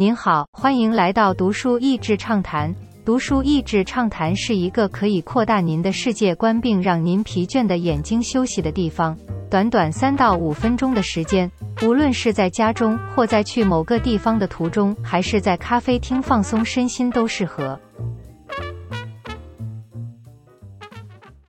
[0.00, 2.74] 您好，欢迎来到读书益智畅谈。
[3.04, 9.14] 读书益智畅谈是一个可以扩大您的世界观并让您疲倦的眼睛休息的地方。
[9.50, 11.52] 短短三到五分钟的时间，
[11.82, 17.78] 无论是在家中或在去某个地方的途中，还是在咖啡厅放松身心都适合。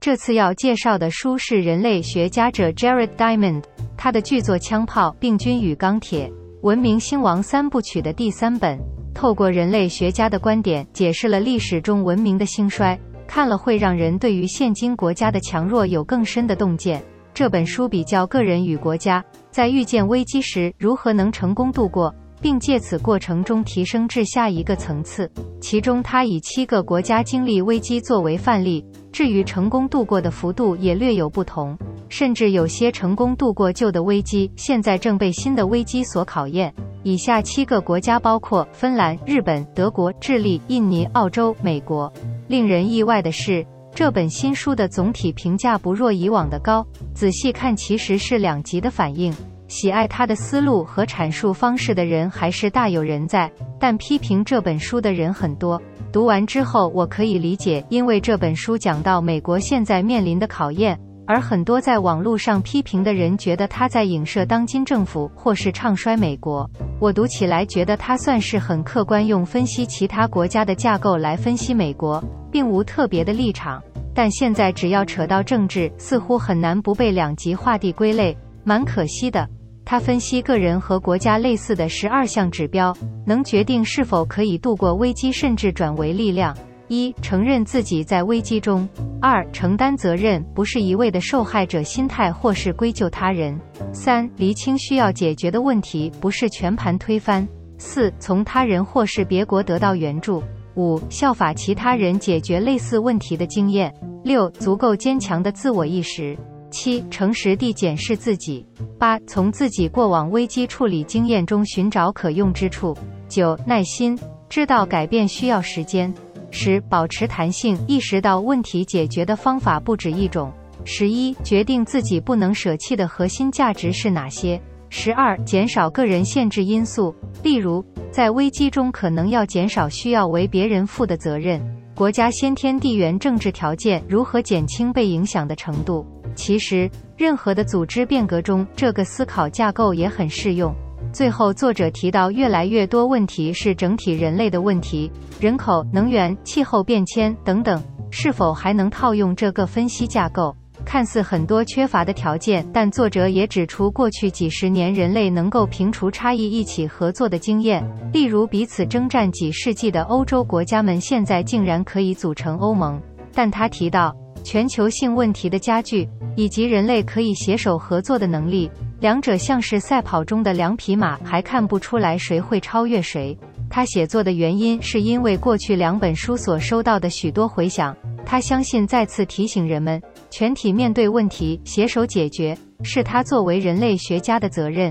[0.00, 3.62] 这次要介绍的书是人类学家者 Jared Diamond
[3.96, 6.28] 他的巨作《枪炮、病菌与钢铁》。
[6.64, 8.78] 文明兴亡三部曲的第三本，
[9.12, 17.02] 透过人类学家的观点，解释了历史中文明的兴衰，看了会让人对于现今国家的强弱有更深的洞见。
[17.34, 25.30] 这本书比较个人与国家在遇见危机时如何能成功度过，并借此过程中提升至下一个层次。
[25.60, 31.76] 其中，他以七个国家经历危机作为范例，至于成功度过的幅度也略有不同。
[32.16, 36.72] 甚至有些成功度过旧的危机，现在正被新的危机所考验。
[37.02, 42.12] 以下七个国家包括芬兰、日本、德国、智利、印尼、澳洲、美国。
[42.46, 46.86] 令人意外的是，这本新书的总体评价不若以往的高。
[47.14, 49.34] 仔细看，其实是两极的反应。
[49.66, 55.82] 喜爱他的思路和阐述方式的人还是大有人在，但批评这本书的人很多。
[56.12, 60.96] 读完之后，我可以理解，因为这本书讲到美国现在面临的考验。
[61.26, 66.68] 而很多在网络上批评的人觉得他在影射当今政府，或是唱衰美国。
[67.00, 73.82] 我读起来觉得他算是很客观，用分析其他国家的架构来分析美国，并无特别的立场。
[74.14, 79.48] 但现在只要扯到政治，似乎很难不被两极划地归类，蛮可惜的。
[79.84, 86.56] 他分析个人和国家类似的十二项指标，能决定是否可以度过危机，甚至转为力量。
[86.88, 88.86] 一、承认自己在危机中；
[89.20, 93.58] 二、承担责任，不是一味的受害者心态或是归咎他人；
[93.92, 97.46] 三、厘清需要解决的问题，不是全盘推翻；
[97.78, 100.42] 四、从他人或是别国得到援助；
[100.76, 103.90] 五、效法其他人解决类似问题的经验；
[104.22, 106.36] 六、足够坚强的自我意识；
[106.70, 108.62] 七、诚实地检视自己；
[108.98, 112.94] 八、从自己过往危机处理经验中寻找可用之处；
[113.26, 114.18] 九、耐心，
[114.50, 116.12] 知道改变需要时间。
[116.54, 120.52] 十、保持弹性，意识到问题解决的方法不止一种。
[120.84, 124.58] 十一、决定自己不能舍弃的核心价值是哪些。
[124.88, 131.60] 十二、减少个人限制因素，例如在危机中可能要减少需要为别人负的责任。
[131.92, 136.06] 国家先天地缘政治条件如何减轻被影响的程度？
[136.36, 140.72] 其实，任何的组织变革中，这个思考架构也很适用。
[141.14, 145.08] 最后，作者提到，越来越多问题是整体人类的问题，
[145.38, 147.80] 人口、能源、气候变迁等等，
[148.10, 150.52] 是否还能套用这个分析架构？
[150.84, 157.80] 看似很多缺乏的条件，但作者也指出，过去几十年人类能够平除差异、一起合作的经验，
[158.12, 163.00] 例如彼此征战几世纪的欧洲国家们，现在竟然可以组成欧盟。
[163.32, 164.12] 但他提到
[164.42, 168.68] 全球性问题的加剧，以及人类可以携手合作的能力。
[169.04, 173.36] 两者像是赛跑中的两匹马，还看不出来谁会超越谁。
[173.68, 177.94] 他写作的原因是因为过去两本书所收到的许多回响。
[178.24, 180.00] 他相信再次提醒人们，
[180.30, 184.90] 全体面对问题，携手解决，是他作为人类学家的责任。